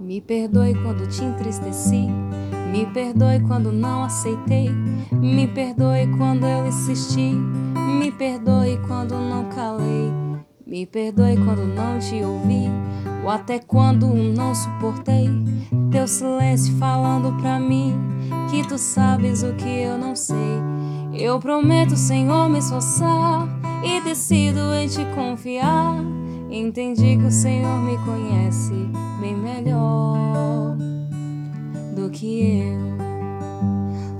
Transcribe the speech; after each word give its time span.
Me 0.00 0.20
perdoe 0.22 0.74
quando 0.74 1.06
te 1.06 1.22
entristeci. 1.22 2.08
Me 2.72 2.86
perdoe 2.86 3.40
quando 3.40 3.70
não 3.70 4.04
aceitei. 4.04 4.70
Me 5.12 5.46
perdoe 5.48 6.06
quando 6.16 6.46
eu 6.46 6.66
insisti. 6.66 7.34
Me 7.98 8.10
perdoe 8.10 8.78
quando 8.86 9.14
não 9.16 9.44
calei. 9.50 10.10
Me 10.66 10.86
perdoe 10.86 11.36
quando 11.36 11.66
não 11.66 11.98
te 11.98 12.24
ouvi. 12.24 12.70
Ou 13.22 13.30
até 13.30 13.58
quando 13.58 14.06
não 14.06 14.54
suportei. 14.54 15.28
Teu 15.90 16.08
silêncio 16.08 16.74
falando 16.78 17.36
pra 17.42 17.60
mim 17.60 17.94
que 18.50 18.66
tu 18.66 18.78
sabes 18.78 19.42
o 19.42 19.52
que 19.52 19.82
eu 19.82 19.98
não 19.98 20.16
sei. 20.16 20.62
Eu 21.12 21.38
prometo, 21.38 21.96
Senhor, 21.96 22.48
me 22.48 22.60
esforçar 22.60 23.63
e 23.84 24.00
decido 24.00 24.72
em 24.74 24.88
te 24.88 25.04
confiar. 25.14 26.02
Entendi 26.50 27.16
que 27.16 27.26
o 27.26 27.30
Senhor 27.30 27.78
me 27.80 27.98
conhece 27.98 28.72
bem 29.20 29.36
melhor 29.36 30.76
do 31.94 32.08
que 32.10 32.60
eu. 32.60 32.84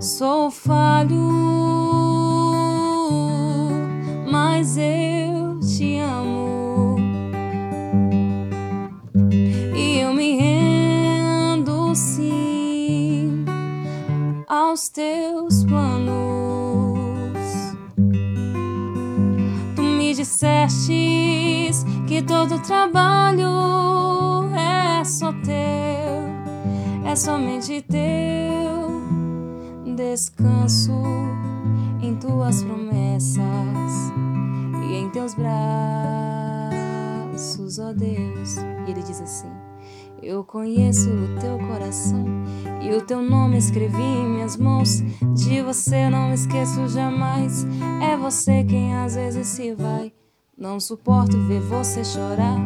Sou 0.00 0.50
falho, 0.50 1.30
mas 4.30 4.76
eu 4.76 5.60
te 5.60 5.98
amo. 5.98 6.96
E 9.74 10.00
eu 10.00 10.12
me 10.12 10.36
rendo 10.36 11.94
sim 11.94 13.44
aos 14.46 14.88
teus 14.88 15.53
que 22.06 22.22
todo 22.22 22.60
trabalho 22.60 23.48
é 24.54 25.02
só 25.04 25.32
teu, 25.32 25.52
é 27.04 27.16
somente 27.16 27.82
teu. 27.82 29.02
Descanso 29.96 30.92
em 32.00 32.14
tuas 32.16 32.62
promessas 32.62 33.42
e 34.88 34.94
em 34.94 35.08
teus 35.10 35.34
braços, 35.34 35.50
ó 37.78 37.92
Deus. 37.92 38.56
E 38.86 38.90
ele 38.90 39.02
diz 39.02 39.20
assim: 39.20 39.50
Eu 40.22 40.44
conheço 40.44 41.10
o 41.10 41.36
teu 41.40 41.58
coração 41.58 42.24
e 42.80 42.94
o 42.94 43.00
teu 43.00 43.22
nome 43.22 43.58
escrevi 43.58 44.02
em 44.02 44.28
minhas 44.28 44.56
mãos. 44.56 45.00
De 45.34 45.62
você 45.62 46.08
não 46.10 46.32
esqueço 46.32 46.88
jamais. 46.88 47.66
É 48.02 48.16
você 48.16 48.62
quem 48.64 48.94
às 48.94 49.14
vezes 49.14 49.46
se 49.48 49.74
vai. 49.74 50.12
Não 50.56 50.78
suporto 50.78 51.36
ver 51.48 51.60
você 51.60 52.04
chorar. 52.04 52.56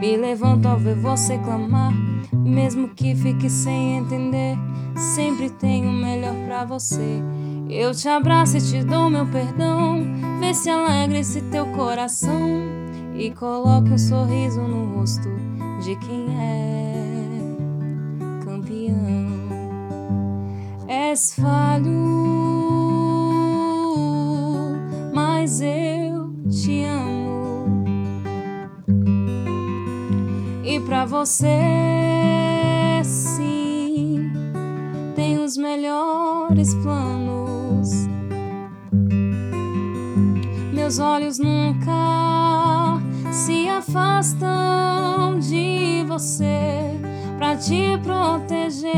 Me 0.00 0.16
levanto 0.16 0.66
ao 0.66 0.78
ver 0.78 0.96
você 0.96 1.36
clamar. 1.36 1.92
Mesmo 2.32 2.88
que 2.88 3.14
fique 3.14 3.50
sem 3.50 3.98
entender, 3.98 4.56
sempre 5.14 5.50
tenho 5.50 5.90
o 5.90 5.92
melhor 5.92 6.34
pra 6.46 6.64
você. 6.64 7.20
Eu 7.68 7.92
te 7.92 8.08
abraço 8.08 8.56
e 8.56 8.60
te 8.62 8.82
dou 8.82 9.10
meu 9.10 9.26
perdão. 9.26 10.02
Vê 10.40 10.54
se 10.54 10.70
alegre 10.70 11.18
esse 11.18 11.42
teu 11.42 11.66
coração 11.72 12.48
e 13.14 13.30
coloque 13.32 13.90
um 13.90 13.98
sorriso 13.98 14.62
no 14.62 14.96
rosto 14.96 15.28
de 15.84 15.94
quem 15.96 16.26
é 16.40 16.94
campeão. 18.42 19.26
És 20.88 21.34
falho, 21.34 22.35
E 30.68 30.80
pra 30.80 31.04
você, 31.04 31.46
sim, 33.04 34.32
tem 35.14 35.38
os 35.38 35.56
melhores 35.56 36.74
planos. 36.82 38.08
Meus 40.74 40.98
olhos 40.98 41.38
nunca 41.38 43.00
se 43.30 43.68
afastam 43.68 45.38
de 45.38 46.04
você 46.08 46.98
pra 47.38 47.54
te 47.54 47.96
proteger. 48.02 48.90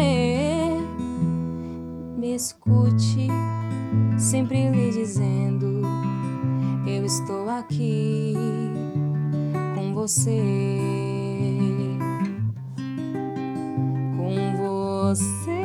Me 2.16 2.34
escute, 2.34 3.28
sempre 4.16 4.70
lhe 4.70 4.90
dizendo: 4.90 5.82
Eu 6.86 7.04
estou 7.04 7.50
aqui 7.50 8.32
com 9.74 9.92
você. 9.92 10.97
Você. 15.14 15.57